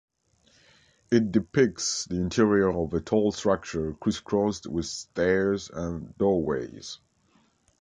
It 1.11 1.31
depicts 1.31 2.05
the 2.05 2.15
interior 2.15 2.69
of 2.71 2.91
a 2.95 3.01
tall 3.01 3.31
structure 3.31 3.93
crisscrossed 3.93 4.65
with 4.65 4.87
stairs 4.87 5.69
and 5.71 6.17
doorways. 6.17 6.97